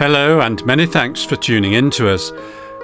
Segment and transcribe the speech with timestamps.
[0.00, 2.32] Hello, and many thanks for tuning in to us.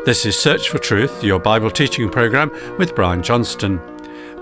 [0.04, 3.80] This is Search for Truth, your Bible teaching program with Brian Johnston.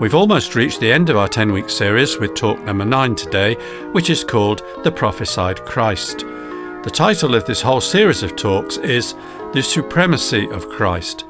[0.01, 3.53] We've almost reached the end of our 10 week series with talk number 9 today,
[3.93, 6.19] which is called The Prophesied Christ.
[6.19, 9.15] The title of this whole series of talks is
[9.53, 11.23] The Supremacy of Christ.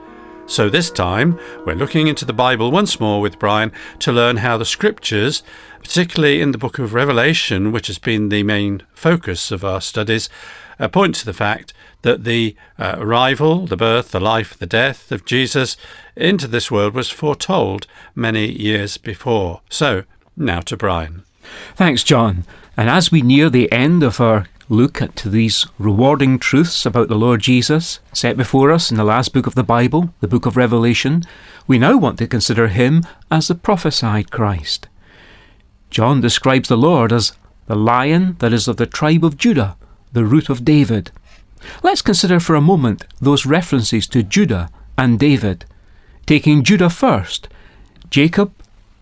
[0.47, 4.57] So this time, we're looking into the Bible once more with Brian to learn how
[4.57, 5.43] the scriptures,
[5.83, 10.27] particularly in the book of Revelation, which has been the main focus of our studies,
[10.79, 15.11] uh, point to the fact that the uh, arrival, the birth, the life, the death
[15.11, 15.77] of Jesus
[16.15, 19.61] into this world was foretold many years before.
[19.69, 20.03] So,
[20.37, 21.23] now to Brian.
[21.75, 22.45] Thanks, John.
[22.77, 27.15] And as we near the end of our look at these rewarding truths about the
[27.15, 30.57] Lord Jesus set before us in the last book of the Bible, the book of
[30.57, 31.23] Revelation,
[31.67, 34.87] we now want to consider him as the prophesied Christ.
[35.89, 37.33] John describes the Lord as
[37.67, 39.77] the lion that is of the tribe of Judah,
[40.15, 41.11] the root of David.
[41.83, 45.65] Let's consider for a moment those references to Judah and David.
[46.25, 47.49] Taking Judah first,
[48.09, 48.53] Jacob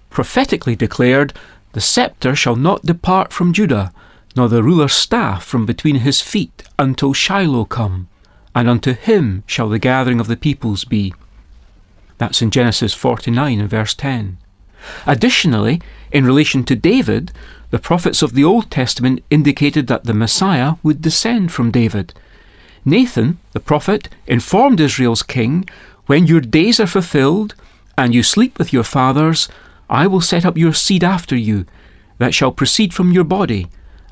[0.09, 1.31] prophetically declared,
[1.73, 3.93] The sceptre shall not depart from Judah,
[4.35, 8.07] nor the ruler's staff from between his feet until Shiloh come,
[8.55, 11.13] and unto him shall the gathering of the peoples be.
[12.17, 14.37] That's in Genesis 49 and verse 10.
[15.05, 15.81] Additionally,
[16.11, 17.31] in relation to David,
[17.71, 22.13] the prophets of the Old Testament indicated that the Messiah would descend from David.
[22.85, 25.67] Nathan, the prophet, informed Israel's king,
[26.05, 27.55] When your days are fulfilled,
[27.97, 29.49] and you sleep with your fathers,
[29.89, 31.65] I will set up your seed after you,
[32.17, 33.67] that shall proceed from your body,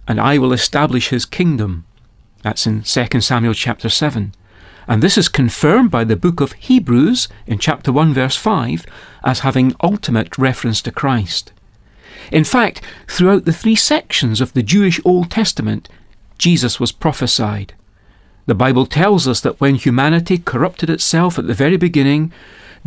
[0.07, 1.85] and I will establish his kingdom.
[2.43, 4.33] That's in 2 Samuel chapter 7.
[4.87, 8.85] And this is confirmed by the book of Hebrews in chapter 1 verse 5
[9.23, 11.53] as having ultimate reference to Christ.
[12.31, 15.89] In fact, throughout the three sections of the Jewish Old Testament,
[16.37, 17.73] Jesus was prophesied.
[18.45, 22.33] The Bible tells us that when humanity corrupted itself at the very beginning,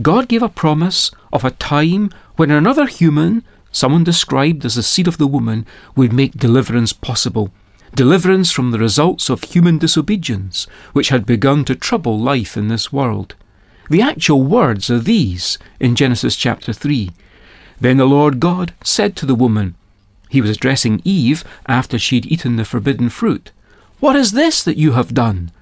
[0.02, 5.06] God gave a promise of a time when another human, someone described as the seed
[5.06, 7.52] of the woman, would make deliverance possible.
[7.94, 12.92] Deliverance from the results of human disobedience, which had begun to trouble life in this
[12.92, 13.36] world.
[13.88, 17.12] The actual words are these in Genesis chapter 3.
[17.80, 19.76] Then the Lord God said to the woman,
[20.28, 23.52] He was addressing Eve after she'd eaten the forbidden fruit,
[24.00, 25.52] What is this that you have done?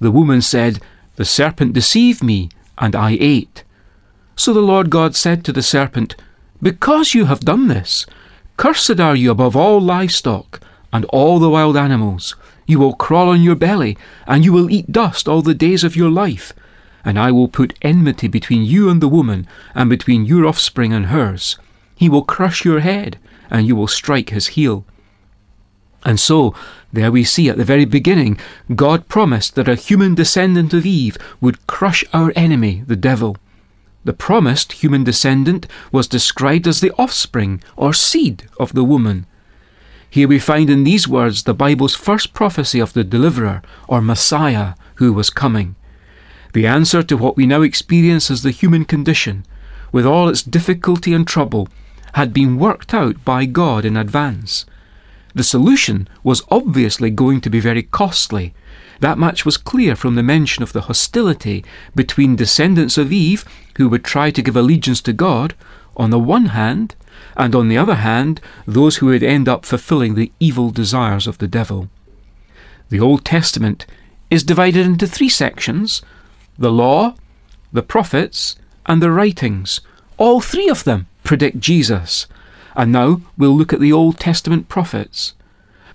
[0.00, 0.80] The woman said,
[1.14, 3.62] The serpent deceived me, and I ate.
[4.34, 6.16] So the Lord God said to the serpent,
[6.60, 8.04] Because you have done this,
[8.56, 10.60] cursed are you above all livestock
[10.92, 12.34] and all the wild animals.
[12.66, 15.96] You will crawl on your belly, and you will eat dust all the days of
[15.96, 16.52] your life
[17.08, 21.06] and I will put enmity between you and the woman, and between your offspring and
[21.06, 21.58] hers.
[21.94, 23.18] He will crush your head,
[23.50, 24.84] and you will strike his heel.
[26.04, 26.54] And so,
[26.92, 28.38] there we see at the very beginning,
[28.74, 33.38] God promised that a human descendant of Eve would crush our enemy, the devil.
[34.04, 39.24] The promised human descendant was described as the offspring or seed of the woman.
[40.10, 44.74] Here we find in these words the Bible's first prophecy of the deliverer or Messiah
[44.96, 45.76] who was coming
[46.52, 49.44] the answer to what we now experience as the human condition,
[49.92, 51.68] with all its difficulty and trouble,
[52.14, 54.64] had been worked out by God in advance.
[55.34, 58.54] The solution was obviously going to be very costly.
[59.00, 61.64] That much was clear from the mention of the hostility
[61.94, 63.44] between descendants of Eve,
[63.76, 65.54] who would try to give allegiance to God,
[65.96, 66.96] on the one hand,
[67.38, 71.38] and on the other hand, those who would end up fulfilling the evil desires of
[71.38, 71.88] the devil.
[72.90, 73.86] The Old Testament
[74.28, 76.02] is divided into three sections
[76.58, 77.14] the law,
[77.72, 78.56] the prophets,
[78.86, 79.80] and the writings.
[80.16, 82.26] All three of them predict Jesus.
[82.74, 85.34] And now we'll look at the Old Testament prophets.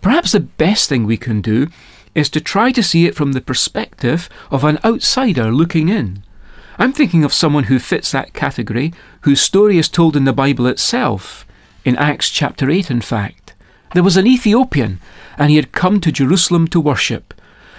[0.01, 1.67] Perhaps the best thing we can do
[2.15, 6.22] is to try to see it from the perspective of an outsider looking in.
[6.77, 10.65] I'm thinking of someone who fits that category, whose story is told in the Bible
[10.65, 11.45] itself,
[11.85, 13.53] in Acts chapter 8, in fact.
[13.93, 14.99] There was an Ethiopian,
[15.37, 17.33] and he had come to Jerusalem to worship,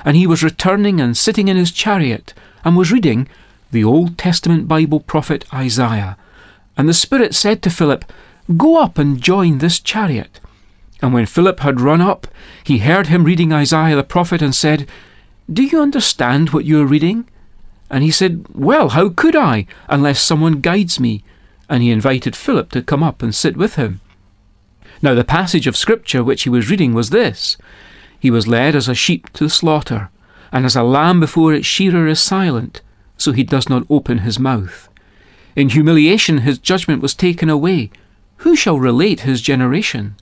[0.04, 2.34] and he was returning and sitting in his chariot
[2.64, 3.28] and was reading
[3.72, 6.16] the Old Testament Bible prophet Isaiah.
[6.76, 8.04] And the Spirit said to Philip,
[8.56, 10.38] Go up and join this chariot.
[11.02, 12.28] And when Philip had run up,
[12.62, 14.88] he heard him reading Isaiah the prophet and said,
[15.52, 17.28] Do you understand what you are reading?
[17.94, 21.22] And he said, Well, how could I, unless someone guides me?
[21.68, 24.00] And he invited Philip to come up and sit with him.
[25.00, 27.56] Now, the passage of Scripture which he was reading was this
[28.18, 30.10] He was led as a sheep to the slaughter,
[30.50, 32.82] and as a lamb before its shearer is silent,
[33.16, 34.88] so he does not open his mouth.
[35.54, 37.92] In humiliation his judgment was taken away.
[38.38, 40.16] Who shall relate his generation?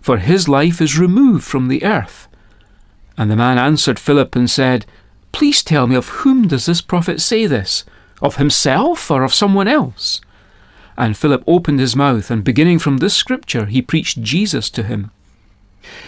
[0.00, 2.28] For his life is removed from the earth.
[3.16, 4.86] And the man answered Philip and said,
[5.38, 7.84] Please tell me of whom does this prophet say this?
[8.20, 10.20] Of himself or of someone else?
[10.96, 15.12] And Philip opened his mouth, and beginning from this scripture, he preached Jesus to him.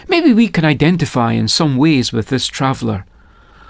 [0.09, 3.05] Maybe we can identify in some ways with this traveller.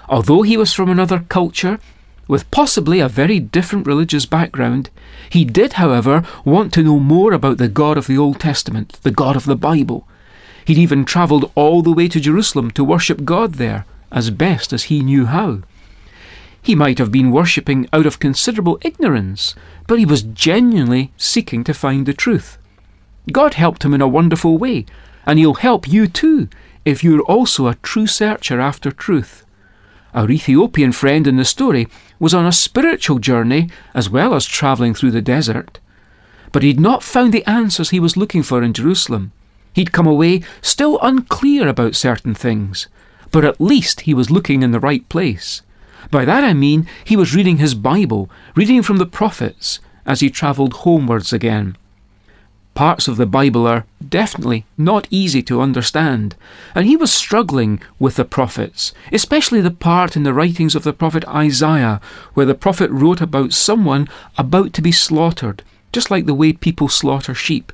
[0.08, 1.78] Although he was from another culture,
[2.26, 4.90] with possibly a very different religious background,
[5.30, 9.12] he did, however, want to know more about the God of the Old Testament, the
[9.12, 10.08] God of the Bible.
[10.64, 14.84] He'd even travelled all the way to Jerusalem to worship God there, as best as
[14.84, 15.62] he knew how.
[16.62, 19.56] He might have been worshipping out of considerable ignorance,
[19.88, 22.56] but he was genuinely seeking to find the truth.
[23.30, 24.86] God helped him in a wonderful way,
[25.26, 26.48] and He'll help you too
[26.84, 29.44] if you're also a true searcher after truth.
[30.14, 31.88] Our Ethiopian friend in the story
[32.18, 35.78] was on a spiritual journey as well as travelling through the desert.
[36.50, 39.32] But he'd not found the answers he was looking for in Jerusalem.
[39.72, 42.88] He'd come away still unclear about certain things,
[43.32, 45.62] but at least he was looking in the right place.
[46.10, 50.30] By that I mean he was reading his Bible, reading from the prophets, as he
[50.30, 51.76] travelled homewards again.
[52.74, 56.36] Parts of the Bible are definitely not easy to understand,
[56.74, 60.94] and he was struggling with the prophets, especially the part in the writings of the
[60.94, 62.00] prophet Isaiah,
[62.32, 64.08] where the prophet wrote about someone
[64.38, 65.62] about to be slaughtered,
[65.92, 67.72] just like the way people slaughter sheep.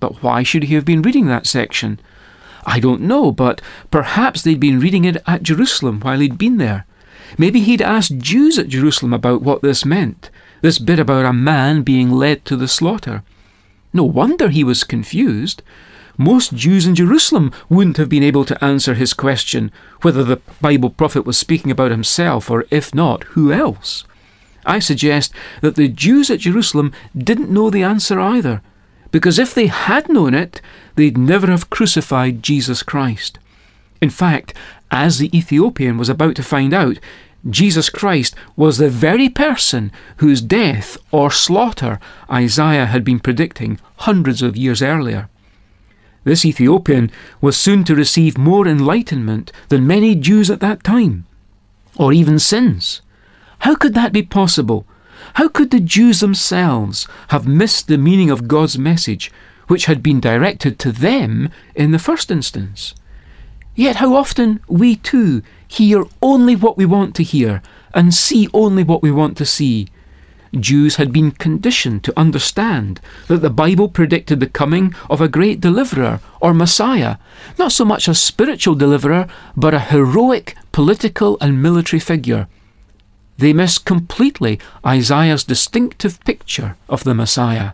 [0.00, 2.00] But why should he have been reading that section?
[2.66, 6.84] I don't know, but perhaps they'd been reading it at Jerusalem while he'd been there.
[7.38, 10.30] Maybe he'd asked Jews at Jerusalem about what this meant,
[10.62, 13.22] this bit about a man being led to the slaughter.
[13.92, 15.62] No wonder he was confused.
[16.18, 19.70] Most Jews in Jerusalem wouldn't have been able to answer his question
[20.02, 24.04] whether the Bible prophet was speaking about himself or, if not, who else.
[24.64, 28.60] I suggest that the Jews at Jerusalem didn't know the answer either,
[29.10, 30.60] because if they had known it,
[30.94, 33.38] they'd never have crucified Jesus Christ.
[34.00, 34.54] In fact,
[34.90, 36.98] as the Ethiopian was about to find out,
[37.48, 42.00] Jesus Christ was the very person whose death or slaughter
[42.30, 45.28] Isaiah had been predicting hundreds of years earlier.
[46.24, 47.10] This Ethiopian
[47.40, 51.24] was soon to receive more enlightenment than many Jews at that time,
[51.96, 53.00] or even since.
[53.60, 54.86] How could that be possible?
[55.36, 59.30] How could the Jews themselves have missed the meaning of God's message,
[59.66, 62.94] which had been directed to them in the first instance?
[63.74, 67.60] Yet how often we too hear only what we want to hear
[67.92, 69.88] and see only what we want to see.
[70.58, 75.60] Jews had been conditioned to understand that the Bible predicted the coming of a great
[75.60, 77.18] deliverer or Messiah,
[77.58, 82.48] not so much a spiritual deliverer, but a heroic political and military figure.
[83.38, 87.72] They miss completely Isaiah's distinctive picture of the Messiah.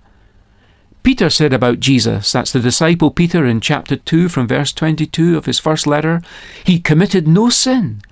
[1.03, 5.47] Peter said about Jesus, that's the disciple Peter in chapter 2 from verse 22 of
[5.47, 6.21] his first letter,
[6.63, 8.03] he committed no sin,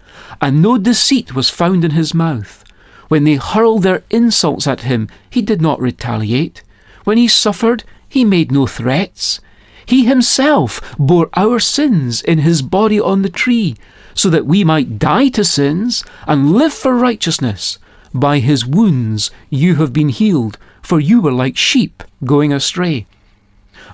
[0.40, 2.64] and no deceit was found in his mouth.
[3.06, 6.62] When they hurled their insults at him, he did not retaliate.
[7.04, 9.40] When he suffered, he made no threats.
[9.86, 13.76] He himself bore our sins in his body on the tree,
[14.14, 17.78] so that we might die to sins and live for righteousness.
[18.12, 23.06] By his wounds you have been healed for you were like sheep going astray.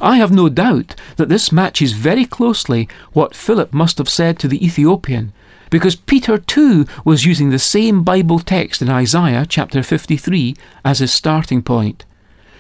[0.01, 4.49] I have no doubt that this matches very closely what Philip must have said to
[4.49, 5.33] the Ethiopian,
[5.71, 10.55] because Peter too was using the same Bible text in Isaiah chapter 53
[10.85, 12.05] as his starting point.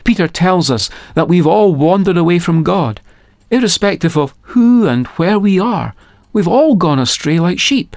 [0.05, 3.01] Peter tells us that we've all wandered away from God.
[3.51, 5.95] Irrespective of who and where we are,
[6.33, 7.97] we've all gone astray like sheep.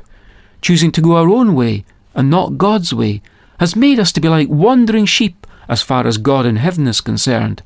[0.62, 3.22] Choosing to go our own way and not God's way
[3.60, 7.02] has made us to be like wandering sheep as far as God in heaven is
[7.02, 7.62] concerned.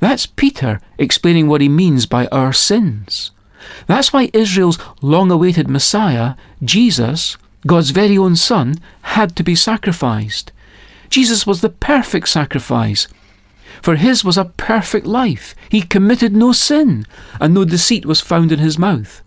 [0.00, 3.30] That's Peter explaining what he means by our sins.
[3.86, 6.34] That's why Israel's long awaited Messiah,
[6.64, 7.36] Jesus,
[7.66, 10.50] God's very own Son, had to be sacrificed.
[11.08, 13.06] Jesus was the perfect sacrifice.
[13.82, 15.54] For his was a perfect life.
[15.68, 17.06] He committed no sin,
[17.40, 19.22] and no deceit was found in his mouth.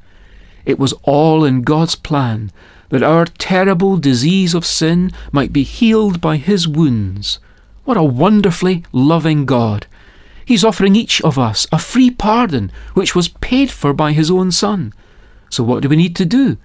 [0.66, 2.52] It was all in God's plan
[2.90, 7.40] that our terrible disease of sin might be healed by his wounds,
[7.84, 9.86] what a wonderfully loving God!
[10.44, 14.52] He's offering each of us a free pardon which was paid for by his own
[14.52, 14.94] Son.
[15.50, 16.58] So what do we need to do?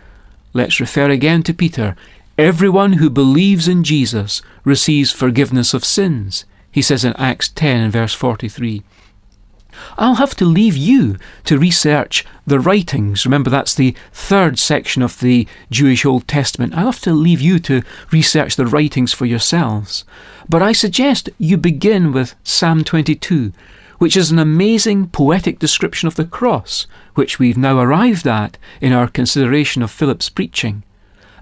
[0.52, 1.96] Let's refer again to Peter.
[2.36, 7.92] Everyone who believes in Jesus receives forgiveness of sins, he says in Acts 10 and
[7.92, 8.82] verse 43.
[9.98, 13.24] I'll have to leave you to research the writings.
[13.24, 16.74] Remember, that's the third section of the Jewish Old Testament.
[16.74, 20.04] I'll have to leave you to research the writings for yourselves.
[20.48, 23.52] But I suggest you begin with Psalm 22,
[23.98, 28.92] which is an amazing poetic description of the cross, which we've now arrived at in
[28.92, 30.82] our consideration of Philip's preaching.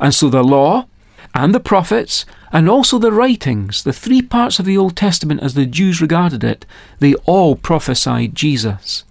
[0.00, 0.86] And so the law,
[1.34, 5.54] and the prophets, and also the writings, the three parts of the Old Testament as
[5.54, 6.64] the Jews regarded it,
[6.98, 9.04] they all prophesied Jesus.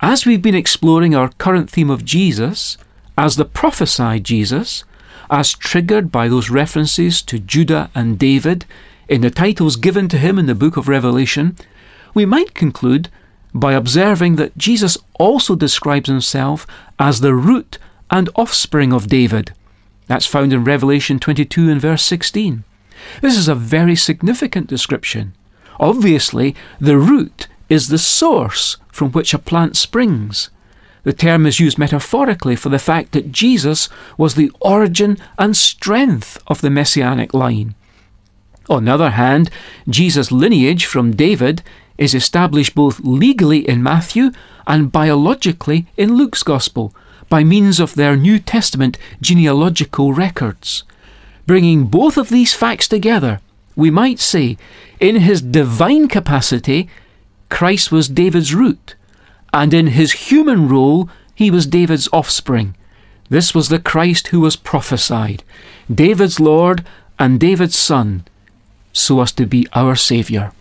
[0.00, 2.76] As we've been exploring our current theme of Jesus,
[3.16, 4.84] as the prophesied Jesus,
[5.30, 8.66] as triggered by those references to Judah and David
[9.08, 11.56] in the titles given to him in the book of Revelation,
[12.14, 13.08] we might conclude
[13.54, 16.66] by observing that Jesus also describes himself
[16.98, 17.78] as the root
[18.10, 19.52] and offspring of David.
[20.12, 22.64] That's found in Revelation 22 and verse 16.
[23.22, 25.34] This is a very significant description.
[25.80, 30.50] Obviously, the root is the source from which a plant springs.
[31.04, 33.88] The term is used metaphorically for the fact that Jesus
[34.18, 37.74] was the origin and strength of the messianic line.
[38.68, 39.48] On the other hand,
[39.88, 41.62] Jesus' lineage from David
[41.96, 44.30] is established both legally in Matthew
[44.66, 46.94] and biologically in Luke's Gospel
[47.32, 50.84] by means of their New Testament genealogical records.
[51.46, 53.40] Bringing both of these facts together,
[53.74, 54.58] we might say,
[55.00, 56.90] in his divine capacity,
[57.48, 58.96] Christ was David's root,
[59.50, 62.76] and in his human role, he was David's offspring.
[63.30, 65.42] This was the Christ who was prophesied,
[65.90, 66.84] David's Lord
[67.18, 68.26] and David's Son,
[68.92, 70.52] so as to be our Saviour.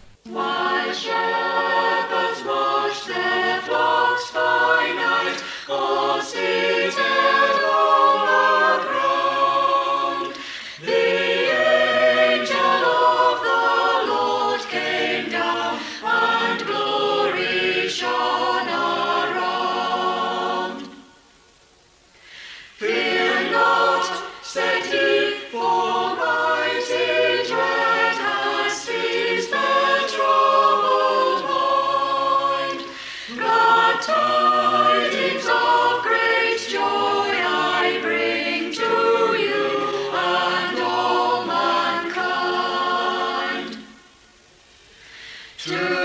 [45.63, 46.00] Two.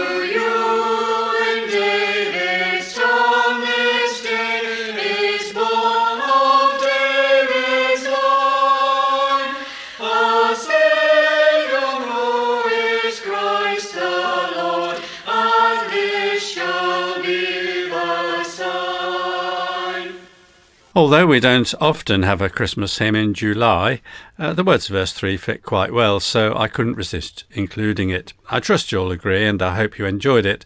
[20.97, 24.01] Although we don't often have a Christmas hymn in July,
[24.39, 28.33] uh, the words of verse 3 fit quite well, so I couldn't resist including it.
[28.49, 30.65] I trust you'll agree, and I hope you enjoyed it.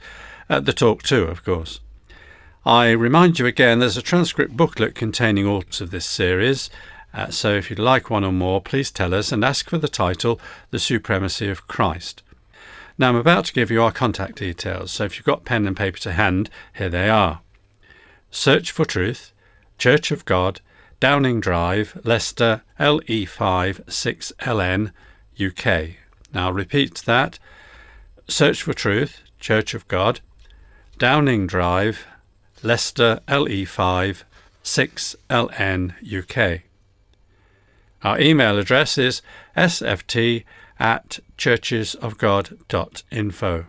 [0.49, 1.81] At the talk too, of course.
[2.65, 6.71] I remind you again there's a transcript booklet containing all of this series,
[7.13, 9.89] uh, so if you'd like one or more, please tell us and ask for the
[9.89, 12.23] title The Supremacy of Christ.
[12.97, 15.77] Now I'm about to give you our contact details, so if you've got pen and
[15.77, 17.41] paper to hand, here they are.
[18.31, 19.33] Search for Truth
[19.81, 20.61] Church of God,
[21.01, 24.93] Downing Drive, Leicester, LE5 6LN,
[25.43, 25.97] UK.
[26.35, 27.39] Now repeat that.
[28.29, 30.21] Search for Truth, Church of God,
[30.99, 32.07] Downing Drive,
[32.63, 34.25] Leicester, LE5
[34.63, 36.61] 6LN, UK.
[38.03, 39.23] Our email address is
[39.57, 40.45] sft
[40.79, 43.65] at churchesofgod.info.